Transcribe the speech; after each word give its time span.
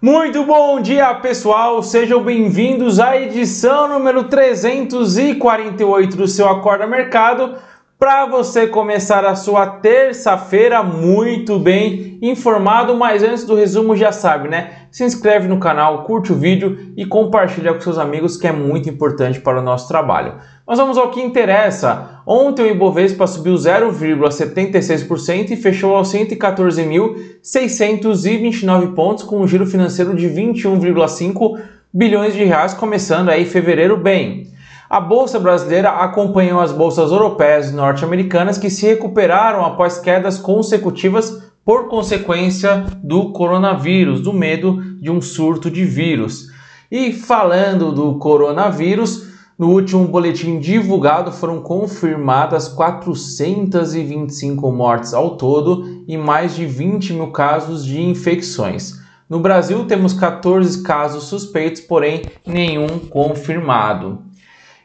Muito 0.00 0.44
bom 0.44 0.80
dia, 0.80 1.12
pessoal! 1.14 1.82
Sejam 1.82 2.22
bem-vindos 2.22 3.00
à 3.00 3.20
edição 3.20 3.88
número 3.88 4.22
348 4.28 6.16
do 6.16 6.28
seu 6.28 6.48
Acorda 6.48 6.86
Mercado 6.86 7.56
para 7.98 8.24
você 8.26 8.68
começar 8.68 9.24
a 9.24 9.34
sua 9.34 9.66
terça-feira 9.66 10.84
muito 10.84 11.58
bem 11.58 12.16
informado, 12.22 12.94
mas 12.94 13.24
antes 13.24 13.44
do 13.44 13.56
resumo 13.56 13.96
já 13.96 14.12
sabe, 14.12 14.48
né? 14.48 14.86
Se 14.92 15.02
inscreve 15.02 15.48
no 15.48 15.58
canal, 15.58 16.04
curte 16.04 16.32
o 16.32 16.36
vídeo 16.36 16.92
e 16.96 17.04
compartilha 17.04 17.74
com 17.74 17.80
seus 17.80 17.98
amigos 17.98 18.36
que 18.36 18.46
é 18.46 18.52
muito 18.52 18.88
importante 18.88 19.40
para 19.40 19.58
o 19.58 19.64
nosso 19.64 19.88
trabalho. 19.88 20.36
Mas 20.68 20.78
vamos 20.78 20.96
ao 20.98 21.10
que 21.10 21.22
interessa. 21.22 22.20
Ontem 22.26 22.64
o 22.64 22.66
Ibovespa 22.66 23.26
subiu 23.26 23.54
0,76% 23.54 25.52
e 25.52 25.56
fechou 25.56 25.96
aos 25.96 26.12
114.629 26.12 28.94
pontos 28.94 29.24
com 29.24 29.40
um 29.40 29.48
giro 29.48 29.66
financeiro 29.66 30.14
de 30.14 30.28
21,5 30.28 31.58
bilhões 31.90 32.34
de 32.34 32.44
reais, 32.44 32.74
começando 32.74 33.30
aí 33.30 33.46
fevereiro 33.46 33.96
bem. 33.96 34.48
A 34.90 35.00
bolsa 35.00 35.40
brasileira 35.40 35.88
acompanhou 35.88 36.60
as 36.60 36.70
bolsas 36.70 37.10
europeias 37.10 37.70
e 37.70 37.74
norte-americanas 37.74 38.58
que 38.58 38.68
se 38.68 38.86
recuperaram 38.86 39.64
após 39.64 39.98
quedas 39.98 40.38
consecutivas 40.38 41.48
por 41.64 41.88
consequência 41.88 42.84
do 43.02 43.32
coronavírus, 43.32 44.20
do 44.20 44.34
medo 44.34 44.82
de 45.00 45.10
um 45.10 45.22
surto 45.22 45.70
de 45.70 45.86
vírus. 45.86 46.48
E 46.90 47.10
falando 47.10 47.90
do 47.90 48.18
coronavírus, 48.18 49.28
no 49.58 49.70
último 49.70 50.06
boletim 50.06 50.60
divulgado 50.60 51.32
foram 51.32 51.60
confirmadas 51.60 52.68
425 52.68 54.70
mortes 54.70 55.12
ao 55.12 55.36
todo 55.36 56.04
e 56.06 56.16
mais 56.16 56.54
de 56.54 56.64
20 56.64 57.14
mil 57.14 57.32
casos 57.32 57.84
de 57.84 58.00
infecções. 58.00 59.00
No 59.28 59.40
Brasil, 59.40 59.84
temos 59.84 60.14
14 60.14 60.84
casos 60.84 61.24
suspeitos, 61.24 61.80
porém 61.80 62.22
nenhum 62.46 63.00
confirmado. 63.00 64.22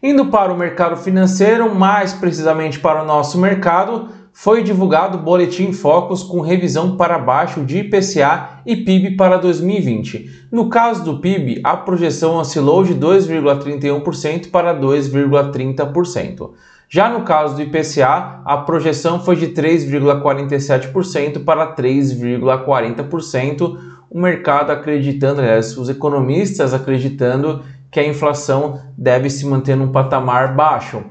Indo 0.02 0.26
para 0.26 0.52
o 0.52 0.58
mercado 0.58 0.98
financeiro, 0.98 1.74
mais 1.74 2.12
precisamente 2.12 2.80
para 2.80 3.04
o 3.04 3.06
nosso 3.06 3.38
mercado, 3.38 4.10
foi 4.34 4.64
divulgado 4.64 5.20
o 5.20 5.22
Boletim 5.22 5.72
Focus 5.72 6.24
com 6.24 6.42
revisão 6.42 6.98
para 6.98 7.20
baixo 7.20 7.64
de 7.64 7.78
IPCA 7.78 8.62
e 8.66 8.76
PIB 8.76 9.16
para 9.16 9.38
2020. 9.38 10.48
No 10.52 10.70
caso 10.70 11.06
do 11.06 11.20
PIB, 11.20 11.62
a 11.64 11.78
projeção 11.78 12.38
oscilou 12.38 12.84
de 12.84 12.96
2,31% 12.96 14.50
para 14.50 14.74
2,30%. 14.74 16.50
Já 16.90 17.10
no 17.10 17.22
caso 17.22 17.56
do 17.56 17.62
IPCA, 17.62 18.42
a 18.44 18.58
projeção 18.58 19.20
foi 19.20 19.36
de 19.36 19.50
3,47% 19.50 21.44
para 21.44 21.76
3,40%, 21.76 23.78
o 24.10 24.20
mercado 24.20 24.72
acreditando, 24.72 25.42
aliás, 25.42 25.78
os 25.78 25.90
economistas 25.90 26.74
acreditando 26.74 27.62
que 27.92 28.00
a 28.00 28.08
inflação 28.08 28.80
deve 28.98 29.30
se 29.30 29.46
manter 29.46 29.76
num 29.76 29.92
patamar 29.92 30.56
baixo. 30.56 31.04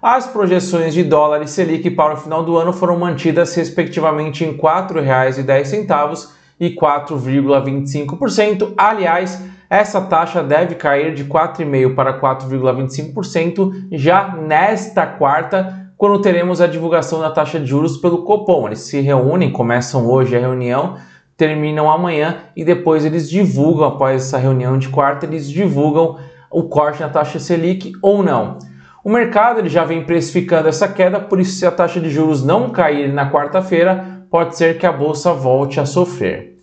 As 0.00 0.28
projeções 0.28 0.94
de 0.94 1.02
dólar 1.02 1.42
e 1.42 1.48
Selic 1.48 1.90
para 1.90 2.14
o 2.14 2.16
final 2.16 2.44
do 2.44 2.56
ano 2.56 2.72
foram 2.72 2.96
mantidas 2.96 3.52
respectivamente 3.56 4.44
em 4.44 4.52
R$ 4.52 4.58
4,10 4.58 6.28
e 6.60 6.70
4,25%. 6.70 8.74
Aliás, 8.76 9.42
essa 9.68 10.00
taxa 10.00 10.40
deve 10.40 10.76
cair 10.76 11.14
de 11.14 11.24
4,5% 11.24 11.96
para 11.96 12.20
4,25% 12.20 13.88
já 13.90 14.36
nesta 14.36 15.04
quarta, 15.04 15.90
quando 15.96 16.22
teremos 16.22 16.60
a 16.60 16.68
divulgação 16.68 17.20
da 17.20 17.30
taxa 17.30 17.58
de 17.58 17.66
juros 17.66 17.96
pelo 17.96 18.22
Copom. 18.22 18.68
Eles 18.68 18.82
se 18.82 19.00
reúnem, 19.00 19.50
começam 19.50 20.06
hoje 20.06 20.36
a 20.36 20.40
reunião, 20.40 20.94
terminam 21.36 21.90
amanhã 21.90 22.36
e 22.54 22.64
depois 22.64 23.04
eles 23.04 23.28
divulgam, 23.28 23.88
após 23.88 24.22
essa 24.22 24.38
reunião 24.38 24.78
de 24.78 24.90
quarta, 24.90 25.26
eles 25.26 25.50
divulgam 25.50 26.18
o 26.52 26.68
corte 26.68 27.00
na 27.00 27.08
taxa 27.08 27.40
Selic 27.40 27.90
ou 28.00 28.22
não. 28.22 28.58
O 29.08 29.10
mercado 29.10 29.60
ele 29.60 29.70
já 29.70 29.84
vem 29.84 30.04
precificando 30.04 30.68
essa 30.68 30.86
queda, 30.86 31.18
por 31.18 31.40
isso, 31.40 31.52
se 31.52 31.64
a 31.64 31.70
taxa 31.70 31.98
de 31.98 32.10
juros 32.10 32.44
não 32.44 32.68
cair 32.68 33.10
na 33.10 33.32
quarta-feira, 33.32 34.26
pode 34.30 34.54
ser 34.54 34.76
que 34.76 34.84
a 34.84 34.92
bolsa 34.92 35.32
volte 35.32 35.80
a 35.80 35.86
sofrer. 35.86 36.58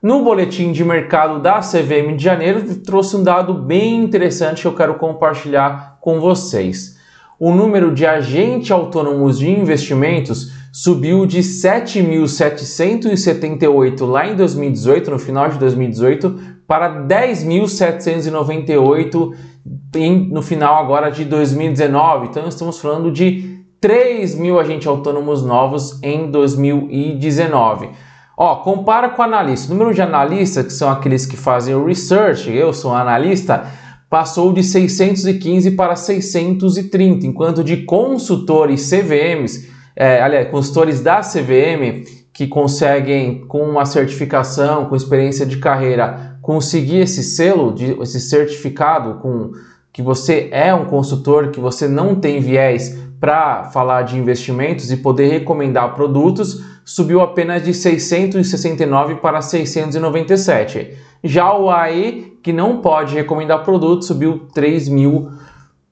No 0.00 0.22
boletim 0.22 0.70
de 0.70 0.84
mercado 0.84 1.42
da 1.42 1.58
CVM 1.58 2.14
de 2.16 2.22
janeiro, 2.22 2.62
trouxe 2.86 3.16
um 3.16 3.24
dado 3.24 3.52
bem 3.52 3.96
interessante 3.96 4.62
que 4.62 4.68
eu 4.68 4.76
quero 4.76 4.94
compartilhar 4.94 5.98
com 6.00 6.20
vocês. 6.20 6.96
O 7.36 7.50
número 7.50 7.92
de 7.92 8.06
agentes 8.06 8.70
autônomos 8.70 9.40
de 9.40 9.50
investimentos 9.50 10.52
subiu 10.72 11.26
de 11.26 11.40
7.778 11.40 14.06
lá 14.06 14.24
em 14.24 14.36
2018, 14.36 15.10
no 15.10 15.18
final 15.18 15.48
de 15.48 15.58
2018, 15.58 16.60
para 16.64 17.08
10.798 17.08 19.34
no 20.30 20.42
final 20.42 20.76
agora 20.76 21.10
de 21.10 21.24
2019. 21.24 22.26
Então 22.26 22.46
estamos 22.48 22.78
falando 22.78 23.10
de 23.10 23.64
3 23.80 24.34
mil 24.34 24.58
agentes 24.58 24.86
autônomos 24.86 25.42
novos 25.42 26.02
em 26.02 26.30
2019. 26.30 27.90
Ó, 28.36 28.56
compara 28.56 29.08
com 29.08 29.22
analista. 29.22 29.72
O 29.72 29.76
número 29.76 29.94
de 29.94 30.02
analistas, 30.02 30.66
que 30.66 30.72
são 30.72 30.90
aqueles 30.90 31.26
que 31.26 31.36
fazem 31.36 31.74
o 31.74 31.84
research, 31.84 32.50
eu 32.50 32.72
sou 32.72 32.94
analista, 32.94 33.66
passou 34.08 34.52
de 34.52 34.62
615 34.62 35.72
para 35.72 35.96
630, 35.96 37.26
enquanto 37.26 37.64
de 37.64 37.78
consultores 37.78 38.88
CVMs, 38.88 39.68
é, 39.96 40.22
aliás, 40.22 40.50
consultores 40.50 41.00
da 41.00 41.20
CVM, 41.20 42.04
que 42.32 42.46
conseguem, 42.46 43.46
com 43.46 43.62
uma 43.62 43.84
certificação, 43.84 44.86
com 44.86 44.94
experiência 44.94 45.44
de 45.44 45.58
carreira, 45.58 46.38
conseguir 46.40 46.98
esse 46.98 47.22
selo, 47.22 47.74
de, 47.74 48.00
esse 48.00 48.20
certificado 48.20 49.14
com 49.20 49.50
que 49.98 50.02
você 50.02 50.48
é 50.52 50.72
um 50.72 50.84
consultor, 50.84 51.50
que 51.50 51.58
você 51.58 51.88
não 51.88 52.14
tem 52.14 52.38
viés 52.38 52.96
para 53.18 53.64
falar 53.64 54.02
de 54.02 54.16
investimentos 54.16 54.92
e 54.92 54.96
poder 54.98 55.26
recomendar 55.26 55.92
produtos, 55.96 56.62
subiu 56.84 57.20
apenas 57.20 57.64
de 57.64 57.74
669 57.74 59.16
para 59.16 59.42
697. 59.42 60.96
Já 61.24 61.52
o 61.52 61.68
AI, 61.68 62.34
que 62.44 62.52
não 62.52 62.80
pode 62.80 63.12
recomendar 63.12 63.64
produtos, 63.64 64.06
subiu 64.06 64.46
3 64.54 64.88
mil 64.88 65.32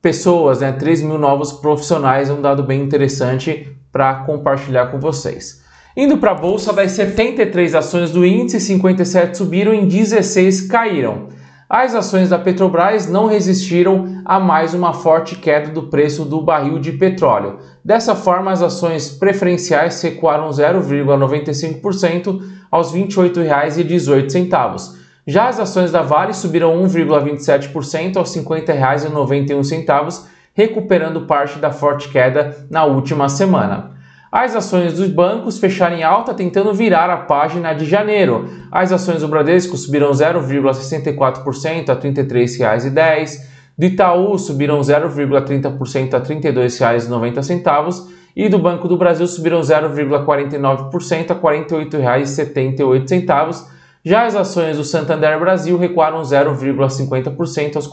pessoas, 0.01 0.61
né? 0.61 0.71
3 0.71 1.03
mil 1.03 1.19
novos 1.19 1.55
profissionais, 1.55 2.31
é 2.31 2.33
um 2.33 2.41
dado 2.41 2.63
bem 2.63 2.83
interessante 2.83 3.77
para 3.91 4.21
compartilhar 4.21 4.87
com 4.87 5.01
vocês. 5.01 5.65
Indo 5.97 6.19
para 6.19 6.31
a 6.31 6.35
bolsa, 6.35 6.73
das 6.73 6.93
73 6.93 7.75
ações 7.75 8.13
do 8.13 8.25
índice, 8.25 8.61
57 8.61 9.37
subiram 9.37 9.75
e 9.75 9.85
16 9.85 10.69
caíram. 10.69 11.35
As 11.69 11.97
ações 11.97 12.29
da 12.29 12.39
Petrobras 12.39 13.09
não 13.09 13.27
resistiram 13.27 14.23
a 14.25 14.39
mais 14.39 14.73
uma 14.73 14.93
forte 14.93 15.35
queda 15.35 15.73
do 15.73 15.89
preço 15.89 16.25
do 16.25 16.41
barril 16.41 16.79
de 16.79 16.93
petróleo. 16.93 17.59
Dessa 17.85 18.15
forma, 18.15 18.53
as 18.53 18.63
ações 18.63 19.11
preferenciais 19.11 20.01
recuaram 20.01 20.49
0,95% 20.51 22.41
aos 22.71 22.93
R$ 22.93 23.03
28,18. 23.03 24.95
Já 25.27 25.49
as 25.49 25.59
ações 25.59 25.91
da 25.91 26.03
Vale 26.03 26.33
subiram 26.33 26.81
1,27% 26.85 28.17
aos 28.17 28.33
R$ 28.33 28.43
50,91, 28.43 30.23
recuperando 30.55 31.23
parte 31.23 31.59
da 31.59 31.73
forte 31.73 32.09
queda 32.11 32.65
na 32.71 32.85
última 32.85 33.29
semana. 33.29 33.96
As 34.39 34.55
ações 34.55 34.93
dos 34.93 35.09
bancos 35.09 35.59
fecharam 35.59 35.97
em 35.97 36.03
alta, 36.03 36.35
tentando 36.35 36.75
virar 36.75 37.09
a 37.09 37.17
página 37.17 37.73
de 37.73 37.87
janeiro. 37.87 38.47
As 38.71 38.93
ações 38.93 39.23
do 39.23 39.29
Bradesco 39.29 39.79
subiram 39.79 40.11
0,64% 40.11 41.89
a 41.89 41.95
R$ 41.95 42.01
33,10. 42.01 43.41
Do 43.79 43.87
Itaú 43.87 44.39
subiram 44.39 44.79
0,30% 44.79 46.13
a 46.13 46.19
R$ 46.19 46.25
32,90 46.25 48.09
e 48.37 48.47
do 48.51 48.59
Banco 48.59 48.87
do 48.87 48.99
Brasil 48.99 49.27
subiram 49.27 49.63
0,49% 49.63 51.31
a 51.31 51.33
R$ 51.33 51.41
48,78. 51.41 53.65
Já 54.05 54.27
as 54.27 54.37
ações 54.37 54.77
do 54.77 54.85
Santander 54.85 55.41
Brasil 55.41 55.79
recuaram 55.79 56.21
0,50% 56.21 57.77
aos 57.77 57.87
R$ 57.87 57.93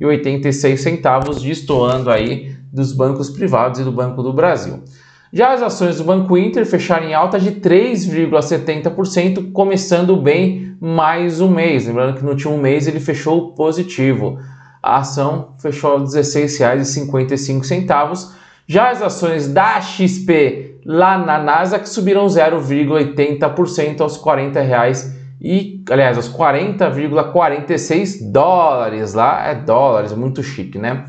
41,86, 0.00 1.42
destoando 1.42 2.10
aí 2.10 2.56
dos 2.72 2.94
bancos 2.94 3.28
privados 3.28 3.80
e 3.80 3.84
do 3.84 3.92
Banco 3.92 4.22
do 4.22 4.32
Brasil. 4.32 4.82
Já 5.30 5.52
as 5.52 5.62
ações 5.62 5.98
do 5.98 6.04
Banco 6.04 6.38
Inter 6.38 6.64
fecharam 6.64 7.06
em 7.06 7.12
alta 7.12 7.38
de 7.38 7.52
3,70%, 7.52 9.52
começando 9.52 10.16
bem 10.16 10.74
mais 10.80 11.42
um 11.42 11.50
mês. 11.50 11.86
Lembrando 11.86 12.16
que 12.16 12.24
no 12.24 12.30
último 12.30 12.56
mês 12.56 12.86
ele 12.86 12.98
fechou 12.98 13.52
positivo. 13.52 14.38
A 14.82 15.00
ação 15.00 15.52
fechou 15.58 15.96
a 15.96 15.98
R$ 15.98 16.04
16,55. 16.04 18.30
Já 18.66 18.88
as 18.90 19.02
ações 19.02 19.48
da 19.48 19.78
XP 19.82 20.78
lá 20.82 21.18
na 21.18 21.38
Nasdaq 21.38 21.86
subiram 21.86 22.24
0,80% 22.26 24.00
aos 24.00 24.16
40 24.16 24.62
reais 24.62 25.14
e, 25.38 25.84
aliás, 25.90 26.16
aos 26.16 26.32
40,46 26.32 28.32
dólares 28.32 29.12
lá, 29.12 29.46
é 29.46 29.54
dólares, 29.54 30.14
muito 30.14 30.42
chique, 30.42 30.78
né? 30.78 31.04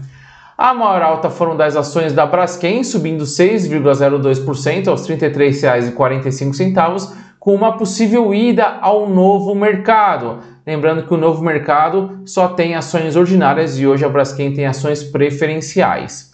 A 0.62 0.74
maior 0.74 1.02
alta 1.02 1.30
foram 1.30 1.56
das 1.56 1.78
ações 1.78 2.12
da 2.12 2.26
Braskem, 2.26 2.84
subindo 2.84 3.24
6,02% 3.24 4.90
aos 4.90 5.08
R$ 5.08 5.16
33,45, 5.16 7.14
com 7.40 7.56
uma 7.56 7.78
possível 7.78 8.34
ida 8.34 8.78
ao 8.82 9.08
novo 9.10 9.56
mercado. 9.56 10.40
Lembrando 10.68 11.04
que 11.04 11.14
o 11.14 11.18
novo 11.18 11.42
mercado 11.42 12.20
só 12.26 12.50
tem 12.50 12.76
ações 12.76 13.16
ordinárias 13.16 13.80
e 13.80 13.88
hoje 13.88 14.04
a 14.04 14.10
Braskem 14.10 14.54
tem 14.54 14.66
ações 14.66 15.02
preferenciais. 15.02 16.34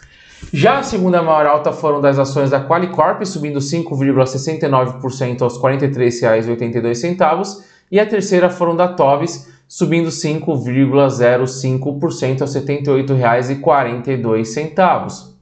Já 0.51 0.79
a 0.79 0.83
segunda 0.83 1.21
maior 1.21 1.45
alta 1.45 1.71
foram 1.71 2.01
das 2.01 2.17
ações 2.17 2.49
da 2.49 2.67
Qualicorp, 2.67 3.23
subindo 3.27 3.59
5,69% 3.59 5.43
aos 5.43 5.57
R$ 5.57 5.77
43,82, 5.77 7.63
e 7.91 7.99
a 7.99 8.05
terceira 8.07 8.49
foram 8.49 8.75
da 8.75 8.87
Tovis, 8.87 9.53
subindo 9.67 10.09
5,05% 10.09 12.41
aos 12.41 12.55
R$ 12.55 12.61
78,42. 12.61 15.35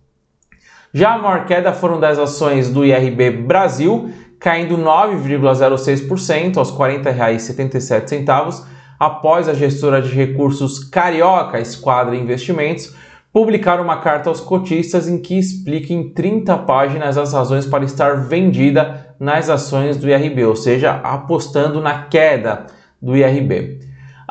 Já 0.94 1.14
a 1.14 1.18
maior 1.18 1.46
queda 1.46 1.72
foram 1.74 2.00
das 2.00 2.20
ações 2.20 2.70
do 2.70 2.86
IRB 2.86 3.32
Brasil, 3.32 4.12
caindo 4.40 4.78
9,06% 4.78 6.58
aos 6.58 6.70
R$ 6.70 6.78
40,77, 6.78 8.64
após 9.00 9.50
a 9.50 9.54
gestora 9.54 10.02
de 10.02 10.14
recursos 10.14 10.84
Carioca 10.84 11.60
Esquadra 11.60 12.16
Investimentos 12.16 12.96
publicar 13.34 13.82
uma 13.82 13.98
carta 13.98 14.30
aos 14.30 14.40
cotistas 14.40 15.08
em 15.08 15.20
que 15.20 15.38
explica 15.38 15.92
em 15.92 16.14
30 16.14 16.56
páginas 16.60 17.18
as 17.18 17.34
razões 17.34 17.66
para 17.66 17.84
estar 17.84 18.28
vendida 18.28 19.16
nas 19.20 19.50
ações 19.50 19.98
do 19.98 20.08
IRB, 20.08 20.46
ou 20.46 20.56
seja, 20.56 20.92
apostando 20.92 21.82
na 21.82 22.04
queda 22.04 22.68
do 23.02 23.18
IRB. 23.18 23.83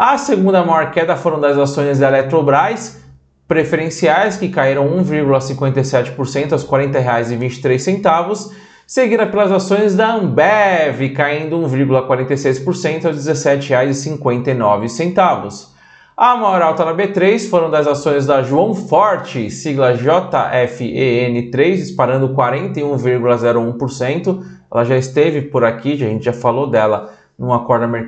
A 0.04 0.19
segunda 0.19 0.64
maior 0.64 0.90
queda 0.90 1.14
foram 1.14 1.38
das 1.38 1.56
ações 1.56 2.00
da 2.00 2.08
Eletrobras 2.08 3.00
preferenciais, 3.46 4.37
que 4.37 4.49
caíram 4.49 4.99
1,57% 4.99 6.50
aos 6.50 6.64
R$ 6.64 6.88
40,23, 6.88 8.50
seguida 8.84 9.28
pelas 9.28 9.52
ações 9.52 9.94
da 9.94 10.14
Ambev, 10.14 11.08
caindo 11.10 11.56
1,46% 11.56 13.06
aos 13.06 13.28
R$ 13.28 13.32
17,59. 13.32 15.69
A 16.16 16.34
maior 16.34 16.62
alta 16.62 16.84
na 16.84 16.94
B3 16.94 17.49
foram 17.49 17.70
das 17.70 17.87
ações 17.87 18.26
da 18.26 18.43
João 18.43 18.75
Forte, 18.75 19.50
sigla 19.50 19.96
JFEN3, 19.96 21.76
disparando 21.76 22.31
41,01%. 22.31 24.43
Ela 24.69 24.82
já 24.82 24.96
esteve 24.96 25.43
por 25.43 25.64
aqui, 25.64 25.93
a 25.93 25.96
gente 25.96 26.25
já 26.25 26.32
falou 26.32 26.69
dela 26.69 27.12
num 27.38 27.52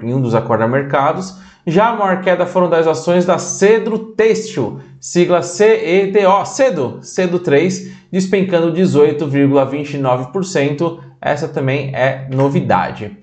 em 0.02 0.12
um 0.12 0.20
dos 0.20 0.34
acorda 0.34 0.66
mercados. 0.66 1.53
Já 1.66 1.88
a 1.88 1.96
maior 1.96 2.20
queda 2.20 2.44
foram 2.44 2.68
das 2.68 2.86
ações 2.86 3.24
da 3.24 3.38
Cedro 3.38 3.98
Têxtil, 3.98 4.80
sigla 5.00 5.40
CEDO, 5.40 6.44
Cedo, 6.44 6.98
Cedo 7.00 7.38
3, 7.38 7.90
despencando 8.12 8.70
18,29%. 8.72 10.98
Essa 11.20 11.48
também 11.48 11.94
é 11.94 12.28
novidade. 12.30 13.16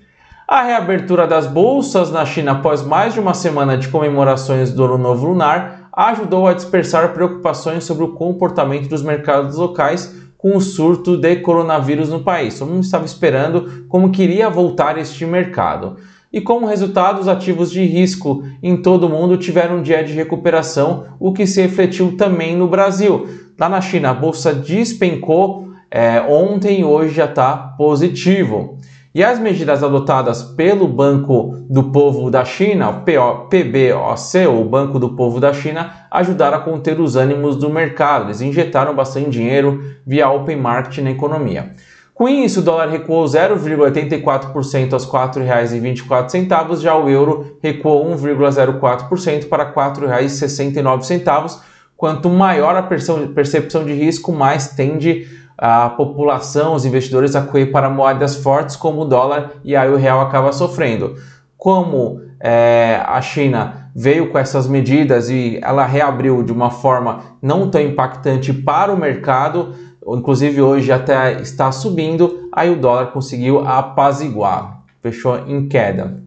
A 0.48 0.64
reabertura 0.64 1.24
das 1.24 1.46
bolsas 1.46 2.10
na 2.10 2.26
China 2.26 2.50
após 2.52 2.82
mais 2.82 3.14
de 3.14 3.20
uma 3.20 3.32
semana 3.32 3.78
de 3.78 3.86
comemorações 3.86 4.72
do 4.72 4.84
Ano 4.84 4.98
Novo 4.98 5.28
Lunar 5.28 5.88
ajudou 5.92 6.48
a 6.48 6.52
dispersar 6.52 7.12
preocupações 7.12 7.84
sobre 7.84 8.02
o 8.02 8.12
comportamento 8.12 8.88
dos 8.88 9.02
mercados 9.02 9.56
locais 9.56 10.20
com 10.36 10.56
o 10.56 10.60
surto 10.60 11.16
de 11.16 11.36
coronavírus 11.36 12.08
no 12.08 12.24
país. 12.24 12.58
Todo 12.58 12.72
mundo 12.72 12.82
estava 12.82 13.04
esperando 13.04 13.86
como 13.88 14.10
queria 14.10 14.50
voltar 14.50 14.98
este 14.98 15.24
mercado. 15.24 15.96
E 16.32 16.40
como 16.40 16.66
resultado, 16.66 17.20
os 17.20 17.28
ativos 17.28 17.70
de 17.70 17.84
risco 17.84 18.42
em 18.62 18.76
todo 18.76 19.06
o 19.06 19.10
mundo 19.10 19.36
tiveram 19.36 19.78
um 19.78 19.82
dia 19.82 20.02
de 20.02 20.14
recuperação, 20.14 21.04
o 21.20 21.32
que 21.32 21.46
se 21.46 21.60
refletiu 21.60 22.16
também 22.16 22.56
no 22.56 22.66
Brasil. 22.66 23.28
Lá 23.58 23.68
na 23.68 23.82
China, 23.82 24.10
a 24.10 24.14
bolsa 24.14 24.54
despencou 24.54 25.68
é, 25.90 26.22
ontem 26.22 26.80
e 26.80 26.84
hoje 26.84 27.14
já 27.14 27.26
está 27.26 27.54
positivo. 27.76 28.78
E 29.14 29.22
as 29.22 29.38
medidas 29.38 29.82
adotadas 29.82 30.42
pelo 30.42 30.88
Banco 30.88 31.66
do 31.68 31.90
Povo 31.90 32.30
da 32.30 32.46
China, 32.46 32.88
o 32.88 33.02
PBOC, 33.02 34.46
o 34.48 34.64
Banco 34.64 34.98
do 34.98 35.10
Povo 35.10 35.38
da 35.38 35.52
China, 35.52 35.92
ajudaram 36.10 36.56
a 36.56 36.60
conter 36.62 36.98
os 36.98 37.14
ânimos 37.14 37.56
do 37.56 37.68
mercado. 37.68 38.28
Eles 38.28 38.40
injetaram 38.40 38.94
bastante 38.94 39.28
dinheiro 39.28 39.84
via 40.06 40.30
open 40.30 40.56
market 40.56 41.04
na 41.04 41.10
economia. 41.10 41.72
Com 42.14 42.28
isso, 42.28 42.60
o 42.60 42.62
dólar 42.62 42.88
recuou 42.88 43.24
0,84% 43.24 44.92
aos 44.92 45.04
R$ 45.04 45.10
4,24, 45.10 46.80
já 46.80 46.94
o 46.94 47.08
euro 47.08 47.56
recuou 47.62 48.06
1,04% 48.14 49.48
para 49.48 49.64
R$ 49.64 49.72
4,69. 49.72 51.60
Quanto 51.96 52.28
maior 52.28 52.76
a 52.76 52.82
percepção 52.82 53.84
de 53.84 53.92
risco, 53.92 54.32
mais 54.32 54.68
tende 54.68 55.26
a 55.56 55.88
população, 55.90 56.74
os 56.74 56.84
investidores 56.84 57.36
a 57.36 57.42
correr 57.42 57.66
para 57.66 57.88
moedas 57.88 58.36
fortes 58.36 58.74
como 58.74 59.02
o 59.02 59.04
dólar 59.04 59.52
e 59.62 59.76
aí 59.76 59.88
o 59.88 59.96
real 59.96 60.20
acaba 60.20 60.52
sofrendo. 60.52 61.14
Como 61.56 62.20
é, 62.40 63.00
a 63.06 63.22
China 63.22 63.90
veio 63.94 64.30
com 64.30 64.38
essas 64.38 64.66
medidas 64.66 65.30
e 65.30 65.60
ela 65.62 65.86
reabriu 65.86 66.42
de 66.42 66.50
uma 66.50 66.70
forma 66.70 67.20
não 67.40 67.70
tão 67.70 67.80
impactante 67.80 68.52
para 68.52 68.92
o 68.92 68.96
mercado, 68.96 69.72
inclusive 70.06 70.60
hoje 70.60 70.90
até 70.90 71.40
está 71.40 71.70
subindo, 71.70 72.48
aí 72.52 72.70
o 72.70 72.80
dólar 72.80 73.12
conseguiu 73.12 73.60
apaziguar, 73.60 74.82
fechou 75.00 75.36
em 75.48 75.68
queda. 75.68 76.22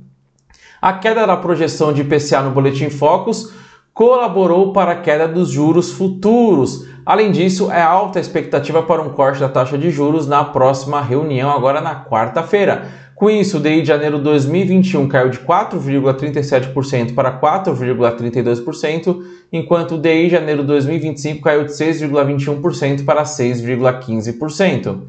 A 0.82 0.94
queda 0.94 1.26
da 1.26 1.38
projeção 1.38 1.92
de 1.92 2.02
IPCA 2.02 2.42
no 2.42 2.52
Boletim 2.52 2.90
Focus 2.90 3.54
colaborou 3.94 4.74
para 4.74 4.92
a 4.92 5.02
queda 5.02 5.28
dos 5.28 5.50
juros 5.50 5.92
futuros. 5.92 6.86
Além 7.06 7.32
disso, 7.32 7.72
é 7.72 7.82
alta 7.82 8.18
a 8.18 8.22
expectativa 8.22 8.82
para 8.82 9.00
um 9.00 9.10
corte 9.10 9.40
da 9.40 9.48
taxa 9.48 9.78
de 9.78 9.92
juros 9.92 10.26
na 10.28 10.44
próxima 10.44 11.00
reunião, 11.02 11.52
agora 11.52 11.80
na 11.80 12.04
quarta-feira. 12.04 12.88
Com 13.14 13.30
isso, 13.30 13.58
o 13.58 13.60
DI 13.60 13.82
de 13.82 13.88
janeiro 13.88 14.18
de 14.18 14.24
2021 14.24 15.08
caiu 15.08 15.30
de 15.30 15.38
4,37% 15.38 17.14
para 17.14 17.40
4,32%, 17.40 19.22
enquanto 19.54 19.96
o 19.96 19.98
DI 20.00 20.24
de 20.24 20.30
janeiro 20.30 20.62
de 20.64 20.68
2025 20.68 21.44
caiu 21.44 21.64
de 21.64 21.72
6,21% 21.72 23.06
para 23.06 23.22
6,15%. 23.22 25.02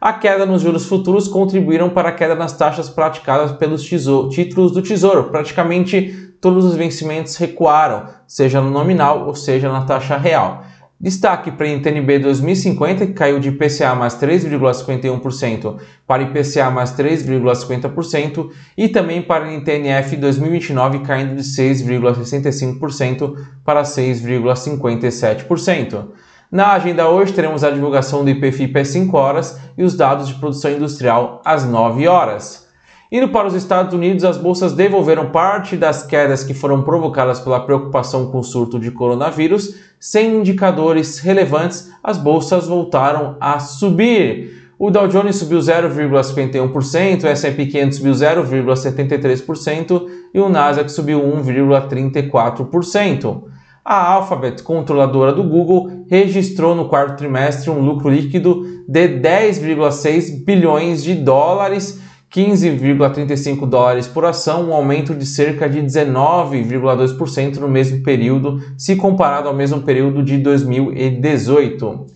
A 0.00 0.12
queda 0.12 0.44
nos 0.44 0.62
juros 0.62 0.86
futuros 0.86 1.28
contribuíram 1.28 1.88
para 1.88 2.08
a 2.08 2.12
queda 2.12 2.34
nas 2.34 2.52
taxas 2.52 2.90
praticadas 2.90 3.52
pelos 3.52 3.82
títulos 3.84 4.72
do 4.72 4.82
Tesouro. 4.82 5.30
Praticamente 5.30 6.34
todos 6.40 6.64
os 6.64 6.74
vencimentos 6.74 7.36
recuaram, 7.36 8.06
seja 8.26 8.60
no 8.60 8.70
nominal 8.70 9.26
ou 9.26 9.34
seja 9.34 9.72
na 9.72 9.82
taxa 9.82 10.16
real. 10.16 10.64
Destaque 10.98 11.50
para 11.50 11.68
NTNB 11.68 12.20
2050, 12.20 13.08
que 13.08 13.12
caiu 13.12 13.38
de 13.38 13.50
IPCA 13.50 13.94
mais 13.94 14.18
3,51% 14.18 15.76
para 16.06 16.22
IPCA 16.22 16.70
mais 16.70 16.96
3,50%, 16.96 18.48
e 18.78 18.88
também 18.88 19.20
para 19.20 19.52
NTNF 19.52 20.16
2029, 20.16 21.00
caindo 21.00 21.36
de 21.36 21.42
6,65% 21.42 23.36
para 23.62 23.82
6,57%. 23.82 26.06
Na 26.50 26.72
agenda 26.72 27.10
hoje 27.10 27.34
teremos 27.34 27.62
a 27.62 27.70
divulgação 27.70 28.24
do 28.24 28.30
IPFIP 28.30 28.78
às 28.78 28.88
5 28.88 29.14
horas 29.18 29.60
e 29.76 29.82
os 29.82 29.94
dados 29.94 30.28
de 30.28 30.34
produção 30.36 30.70
industrial 30.70 31.42
às 31.44 31.66
9 31.66 32.08
horas. 32.08 32.65
Indo 33.10 33.28
para 33.28 33.46
os 33.46 33.54
Estados 33.54 33.94
Unidos, 33.94 34.24
as 34.24 34.36
bolsas 34.36 34.72
devolveram 34.72 35.30
parte 35.30 35.76
das 35.76 36.02
quedas 36.02 36.42
que 36.42 36.52
foram 36.52 36.82
provocadas 36.82 37.38
pela 37.38 37.60
preocupação 37.60 38.32
com 38.32 38.38
o 38.38 38.44
surto 38.44 38.80
de 38.80 38.90
coronavírus. 38.90 39.76
Sem 40.00 40.38
indicadores 40.38 41.20
relevantes, 41.20 41.88
as 42.02 42.18
bolsas 42.18 42.66
voltaram 42.66 43.36
a 43.40 43.60
subir. 43.60 44.66
O 44.78 44.90
Dow 44.90 45.06
Jones 45.06 45.36
subiu 45.36 45.60
0,51%, 45.60 47.22
o 47.22 47.28
S&P 47.28 47.66
500 47.66 47.96
subiu 47.96 48.12
0,73% 48.12 50.06
e 50.34 50.40
o 50.40 50.48
Nasdaq 50.48 50.90
subiu 50.90 51.22
1,34%. 51.22 53.44
A 53.84 54.14
Alphabet, 54.14 54.64
controladora 54.64 55.32
do 55.32 55.44
Google, 55.44 56.04
registrou 56.10 56.74
no 56.74 56.88
quarto 56.88 57.18
trimestre 57.18 57.70
um 57.70 57.78
lucro 57.80 58.10
líquido 58.10 58.64
de 58.88 59.08
10,6 59.08 60.44
bilhões 60.44 61.04
de 61.04 61.14
dólares 61.14 62.04
15,35 62.36 63.66
dólares 63.66 64.06
por 64.06 64.26
ação, 64.26 64.68
um 64.68 64.74
aumento 64.74 65.14
de 65.14 65.24
cerca 65.24 65.66
de 65.66 65.80
19,2% 65.80 67.56
no 67.56 67.66
mesmo 67.66 68.02
período, 68.02 68.60
se 68.76 68.94
comparado 68.94 69.48
ao 69.48 69.54
mesmo 69.54 69.80
período 69.80 70.22
de 70.22 70.36
2018. 70.36 72.15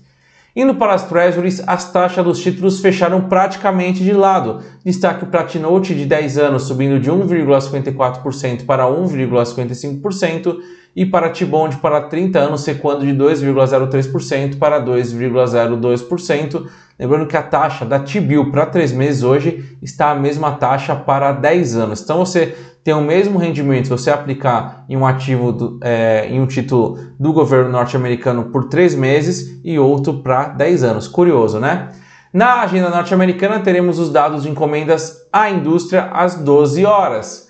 Indo 0.54 0.74
para 0.74 0.94
as 0.94 1.04
Treasuries, 1.08 1.62
as 1.66 1.92
taxas 1.92 2.24
dos 2.24 2.42
títulos 2.42 2.80
fecharam 2.80 3.22
praticamente 3.28 4.02
de 4.02 4.12
lado. 4.12 4.60
Destaque 4.84 5.24
o 5.24 5.28
Platinote 5.28 5.94
de 5.94 6.04
10 6.04 6.38
anos 6.38 6.64
subindo 6.64 6.98
de 6.98 7.10
1,54% 7.10 8.66
para 8.66 8.84
1,55% 8.86 10.58
e 10.94 11.06
para 11.06 11.30
T-Bond 11.30 11.76
para 11.76 12.00
30 12.02 12.38
anos 12.38 12.66
recuando 12.66 13.06
de 13.06 13.12
2,03% 13.12 14.58
para 14.58 14.84
2,02%. 14.84 16.66
Lembrando 16.98 17.26
que 17.26 17.36
a 17.36 17.42
taxa 17.42 17.84
da 17.84 18.00
T-Bill 18.00 18.50
para 18.50 18.66
3 18.66 18.92
meses 18.92 19.22
hoje 19.22 19.76
está 19.80 20.10
a 20.10 20.16
mesma 20.16 20.52
taxa 20.52 20.96
para 20.96 21.30
10 21.32 21.76
anos. 21.76 22.00
Então 22.02 22.18
você 22.18 22.56
tem 22.82 22.94
o 22.94 23.02
mesmo 23.02 23.38
rendimento 23.38 23.84
se 23.84 23.90
você 23.90 24.10
aplicar 24.10 24.84
em 24.88 24.96
um 24.96 25.06
ativo, 25.06 25.52
do, 25.52 25.80
é, 25.82 26.26
em 26.28 26.40
um 26.40 26.46
título 26.46 26.98
do 27.18 27.32
governo 27.32 27.70
norte-americano 27.70 28.44
por 28.44 28.68
3 28.68 28.94
meses 28.94 29.60
e 29.62 29.78
outro 29.78 30.22
para 30.22 30.48
10 30.48 30.82
anos. 30.82 31.08
Curioso, 31.08 31.58
né? 31.60 31.90
Na 32.32 32.60
agenda 32.60 32.88
norte-americana, 32.90 33.60
teremos 33.60 33.98
os 33.98 34.10
dados 34.10 34.44
de 34.44 34.48
encomendas 34.50 35.16
à 35.32 35.50
indústria 35.50 36.04
às 36.12 36.36
12 36.36 36.86
horas. 36.86 37.49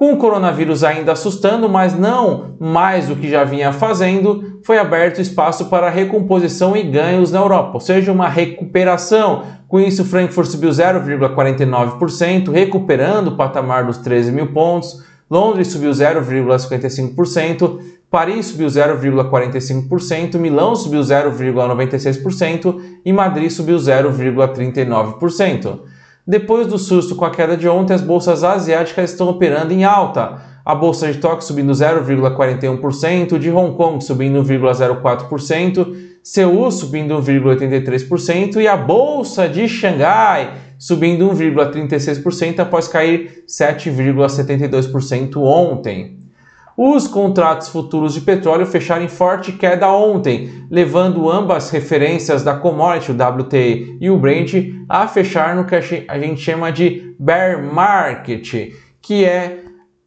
Com 0.00 0.14
o 0.14 0.16
coronavírus 0.16 0.82
ainda 0.82 1.12
assustando, 1.12 1.68
mas 1.68 1.92
não 1.92 2.54
mais 2.58 3.06
do 3.06 3.14
que 3.14 3.28
já 3.28 3.44
vinha 3.44 3.70
fazendo, 3.70 4.58
foi 4.64 4.78
aberto 4.78 5.20
espaço 5.20 5.66
para 5.66 5.90
recomposição 5.90 6.74
e 6.74 6.82
ganhos 6.82 7.30
na 7.30 7.38
Europa, 7.38 7.72
ou 7.74 7.80
seja, 7.80 8.10
uma 8.10 8.26
recuperação. 8.26 9.42
Com 9.68 9.78
isso, 9.78 10.02
Frankfurt 10.06 10.48
subiu 10.48 10.70
0,49%, 10.70 12.50
recuperando 12.50 13.28
o 13.28 13.36
patamar 13.36 13.84
dos 13.84 13.98
13 13.98 14.32
mil 14.32 14.54
pontos. 14.54 15.04
Londres 15.30 15.68
subiu 15.68 15.90
0,55%, 15.90 17.80
Paris 18.10 18.46
subiu 18.46 18.68
0,45%, 18.68 20.38
Milão 20.38 20.74
subiu 20.76 21.02
0,96% 21.02 22.80
e 23.04 23.12
Madrid 23.12 23.50
subiu 23.50 23.76
0,39%. 23.76 25.89
Depois 26.26 26.66
do 26.66 26.78
susto 26.78 27.16
com 27.16 27.24
a 27.24 27.30
queda 27.30 27.56
de 27.56 27.68
ontem, 27.68 27.94
as 27.94 28.02
bolsas 28.02 28.44
asiáticas 28.44 29.10
estão 29.10 29.28
operando 29.28 29.72
em 29.72 29.84
alta. 29.84 30.42
A 30.64 30.74
bolsa 30.74 31.10
de 31.10 31.18
Tóquio 31.18 31.46
subindo 31.46 31.72
0,41%, 31.72 33.38
de 33.38 33.50
Hong 33.50 33.74
Kong 33.76 34.04
subindo 34.04 34.42
1,04%, 34.44 36.10
Seul 36.22 36.70
subindo 36.70 37.14
1,83% 37.14 38.60
e 38.60 38.68
a 38.68 38.76
bolsa 38.76 39.48
de 39.48 39.66
Xangai 39.66 40.52
subindo 40.78 41.30
1,36% 41.30 42.60
após 42.60 42.86
cair 42.86 43.44
7,72% 43.48 45.36
ontem. 45.36 46.19
Os 46.82 47.06
contratos 47.06 47.68
futuros 47.68 48.14
de 48.14 48.22
petróleo 48.22 48.64
fecharam 48.64 49.04
em 49.04 49.08
forte 49.08 49.52
queda 49.52 49.86
ontem, 49.92 50.64
levando 50.70 51.30
ambas 51.30 51.68
referências 51.68 52.42
da 52.42 52.54
commodity, 52.54 53.12
o 53.12 53.14
WTI 53.14 53.98
e 54.00 54.08
o 54.08 54.16
Brent, 54.16 54.54
a 54.88 55.06
fechar 55.06 55.54
no 55.54 55.66
que 55.66 55.74
a 55.74 56.18
gente 56.18 56.40
chama 56.40 56.72
de 56.72 57.14
bear 57.20 57.62
market, 57.62 58.72
que 59.02 59.26
é 59.26 59.58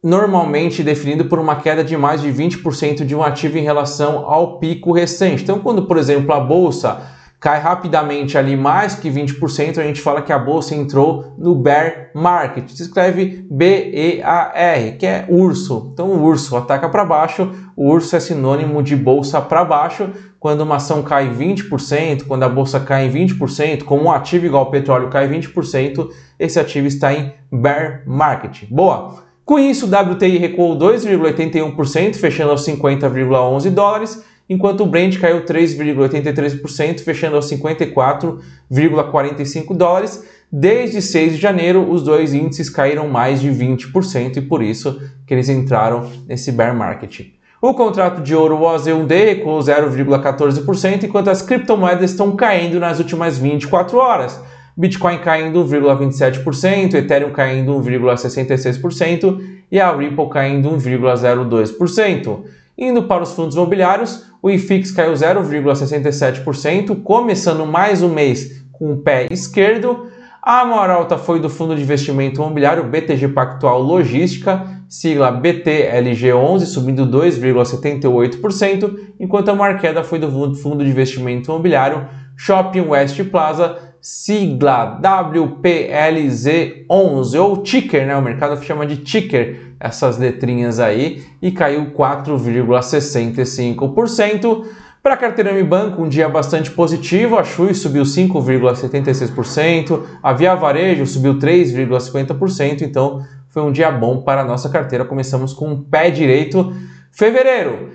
normalmente 0.02 0.82
definido 0.82 1.26
por 1.26 1.38
uma 1.38 1.54
queda 1.54 1.84
de 1.84 1.96
mais 1.96 2.20
de 2.20 2.32
20% 2.32 3.04
de 3.04 3.14
um 3.14 3.22
ativo 3.22 3.56
em 3.56 3.62
relação 3.62 4.28
ao 4.28 4.58
pico 4.58 4.90
recente. 4.90 5.44
Então, 5.44 5.60
quando, 5.60 5.86
por 5.86 5.96
exemplo, 5.96 6.34
a 6.34 6.40
bolsa 6.40 7.02
cai 7.44 7.60
rapidamente 7.60 8.38
ali 8.38 8.56
mais 8.56 8.94
que 8.94 9.10
20%, 9.10 9.76
a 9.76 9.82
gente 9.82 10.00
fala 10.00 10.22
que 10.22 10.32
a 10.32 10.38
bolsa 10.38 10.74
entrou 10.74 11.34
no 11.36 11.54
bear 11.54 12.08
market. 12.14 12.70
Se 12.70 12.84
escreve 12.84 13.46
B-E-A-R, 13.50 14.92
que 14.92 15.04
é 15.04 15.26
urso. 15.28 15.90
Então 15.92 16.06
o 16.06 16.22
urso 16.22 16.56
ataca 16.56 16.88
para 16.88 17.04
baixo, 17.04 17.52
o 17.76 17.90
urso 17.90 18.16
é 18.16 18.20
sinônimo 18.20 18.82
de 18.82 18.96
bolsa 18.96 19.42
para 19.42 19.62
baixo. 19.62 20.08
Quando 20.40 20.62
uma 20.62 20.76
ação 20.76 21.02
cai 21.02 21.28
20%, 21.28 22.22
quando 22.26 22.44
a 22.44 22.48
bolsa 22.48 22.80
cai 22.80 23.08
em 23.08 23.12
20%, 23.12 23.82
como 23.84 24.04
um 24.04 24.10
ativo 24.10 24.46
igual 24.46 24.64
ao 24.64 24.70
petróleo 24.70 25.10
cai 25.10 25.28
20%, 25.28 26.08
esse 26.38 26.58
ativo 26.58 26.86
está 26.86 27.12
em 27.12 27.34
bear 27.52 28.04
market. 28.06 28.64
Boa! 28.70 29.22
Com 29.44 29.58
isso, 29.58 29.84
o 29.84 29.90
WTI 29.90 30.38
recuou 30.38 30.78
2,81%, 30.78 32.14
fechando 32.14 32.52
aos 32.52 32.66
50,11 32.66 33.68
dólares 33.68 34.24
enquanto 34.48 34.82
o 34.82 34.86
Brent 34.86 35.18
caiu 35.18 35.44
3,83%, 35.44 37.00
fechando 37.00 37.36
aos 37.36 37.50
54,45 37.50 39.76
dólares. 39.76 40.24
Desde 40.52 41.00
6 41.02 41.34
de 41.34 41.40
janeiro, 41.40 41.88
os 41.90 42.02
dois 42.02 42.34
índices 42.34 42.68
caíram 42.70 43.08
mais 43.08 43.40
de 43.40 43.50
20% 43.50 44.36
e 44.36 44.42
por 44.42 44.62
isso 44.62 45.00
que 45.26 45.34
eles 45.34 45.48
entraram 45.48 46.08
nesse 46.26 46.52
bear 46.52 46.76
market. 46.76 47.32
O 47.60 47.72
contrato 47.72 48.20
de 48.20 48.34
ouro 48.34 48.58
OZ1D 48.58 49.24
recuou 49.24 49.58
0,14%, 49.58 51.04
enquanto 51.04 51.30
as 51.30 51.40
criptomoedas 51.40 52.10
estão 52.10 52.36
caindo 52.36 52.78
nas 52.78 52.98
últimas 52.98 53.38
24 53.38 53.96
horas. 53.96 54.38
Bitcoin 54.76 55.18
caindo 55.18 55.64
1,27%, 55.64 56.94
Ethereum 56.94 57.30
caindo 57.30 57.72
1,66% 57.72 59.40
e 59.72 59.80
a 59.80 59.96
Ripple 59.96 60.28
caindo 60.28 60.68
1,02%. 60.70 62.44
Indo 62.76 63.04
para 63.04 63.22
os 63.22 63.32
fundos 63.32 63.54
imobiliários, 63.54 64.24
o 64.42 64.50
IFIX 64.50 64.90
caiu 64.90 65.12
0,67%, 65.12 67.02
começando 67.02 67.64
mais 67.64 68.02
um 68.02 68.08
mês 68.08 68.64
com 68.72 68.92
o 68.92 68.96
pé 68.96 69.28
esquerdo. 69.30 70.08
A 70.42 70.64
maior 70.64 70.90
alta 70.90 71.16
foi 71.16 71.38
do 71.38 71.48
fundo 71.48 71.76
de 71.76 71.82
investimento 71.82 72.42
imobiliário 72.42 72.82
BTG 72.82 73.28
Pactual 73.28 73.80
Logística, 73.80 74.66
sigla 74.88 75.30
BTLG11, 75.32 76.66
subindo 76.66 77.06
2,78%, 77.06 78.98
enquanto 79.20 79.50
a 79.50 79.54
maior 79.54 79.78
queda 79.78 80.02
foi 80.02 80.18
do 80.18 80.56
fundo 80.56 80.82
de 80.84 80.90
investimento 80.90 81.52
imobiliário 81.52 82.08
Shopping 82.36 82.88
West 82.88 83.22
Plaza, 83.30 83.78
sigla 84.00 85.00
WPLZ11, 85.00 87.40
ou 87.40 87.62
ticker, 87.62 88.04
né? 88.04 88.16
O 88.16 88.22
mercado 88.22 88.60
chama 88.62 88.84
de 88.84 88.96
ticker 88.96 89.73
essas 89.84 90.16
letrinhas 90.16 90.80
aí, 90.80 91.22
e 91.42 91.52
caiu 91.52 91.92
4,65%. 91.92 94.64
Para 95.02 95.12
a 95.12 95.18
carteira 95.18 95.52
Mi 95.52 95.62
Banco, 95.62 96.02
um 96.02 96.08
dia 96.08 96.26
bastante 96.30 96.70
positivo, 96.70 97.36
a 97.36 97.44
Chui 97.44 97.74
subiu 97.74 98.04
5,76%, 98.04 100.00
a 100.22 100.32
Via 100.32 100.54
Varejo 100.54 101.04
subiu 101.04 101.38
3,50%, 101.38 102.80
então 102.80 103.22
foi 103.50 103.62
um 103.62 103.70
dia 103.70 103.92
bom 103.92 104.22
para 104.22 104.40
a 104.40 104.44
nossa 104.44 104.70
carteira. 104.70 105.04
Começamos 105.04 105.52
com 105.52 105.68
um 105.68 105.82
pé 105.82 106.10
direito 106.10 106.72
fevereiro. 107.12 107.90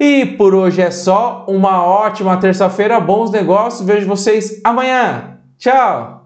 E 0.00 0.24
por 0.24 0.54
hoje 0.54 0.80
é 0.80 0.90
só, 0.90 1.44
uma 1.46 1.84
ótima 1.84 2.38
terça-feira, 2.38 2.98
bons 2.98 3.30
negócios, 3.30 3.86
vejo 3.86 4.08
vocês 4.08 4.62
amanhã. 4.64 5.36
Tchau! 5.58 6.23